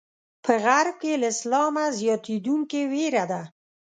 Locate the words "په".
0.43-0.53